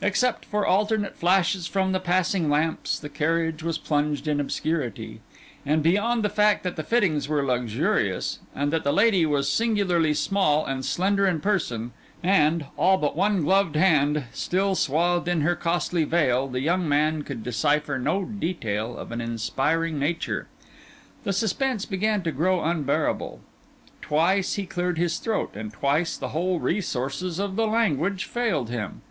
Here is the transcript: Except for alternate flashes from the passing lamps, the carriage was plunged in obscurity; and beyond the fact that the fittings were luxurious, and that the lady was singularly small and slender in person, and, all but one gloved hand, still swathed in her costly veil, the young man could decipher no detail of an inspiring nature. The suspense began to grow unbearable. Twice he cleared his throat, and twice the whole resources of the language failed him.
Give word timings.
Except 0.00 0.46
for 0.46 0.66
alternate 0.66 1.14
flashes 1.14 1.66
from 1.66 1.92
the 1.92 2.00
passing 2.00 2.48
lamps, 2.48 2.98
the 2.98 3.10
carriage 3.10 3.62
was 3.62 3.76
plunged 3.76 4.26
in 4.26 4.40
obscurity; 4.40 5.20
and 5.66 5.82
beyond 5.82 6.22
the 6.24 6.30
fact 6.30 6.64
that 6.64 6.76
the 6.76 6.82
fittings 6.82 7.28
were 7.28 7.44
luxurious, 7.44 8.38
and 8.54 8.72
that 8.72 8.82
the 8.82 8.94
lady 8.94 9.26
was 9.26 9.46
singularly 9.46 10.14
small 10.14 10.64
and 10.64 10.86
slender 10.86 11.26
in 11.26 11.38
person, 11.38 11.92
and, 12.22 12.64
all 12.78 12.96
but 12.96 13.14
one 13.14 13.42
gloved 13.44 13.76
hand, 13.76 14.24
still 14.32 14.74
swathed 14.74 15.28
in 15.28 15.42
her 15.42 15.54
costly 15.54 16.04
veil, 16.04 16.48
the 16.48 16.62
young 16.62 16.88
man 16.88 17.20
could 17.20 17.42
decipher 17.42 17.98
no 17.98 18.24
detail 18.24 18.96
of 18.96 19.12
an 19.12 19.20
inspiring 19.20 19.98
nature. 19.98 20.46
The 21.24 21.32
suspense 21.34 21.84
began 21.84 22.22
to 22.22 22.32
grow 22.32 22.62
unbearable. 22.64 23.40
Twice 24.00 24.54
he 24.54 24.64
cleared 24.64 24.96
his 24.96 25.18
throat, 25.18 25.50
and 25.54 25.70
twice 25.70 26.16
the 26.16 26.28
whole 26.28 26.58
resources 26.58 27.38
of 27.38 27.56
the 27.56 27.66
language 27.66 28.24
failed 28.24 28.70
him. 28.70 29.02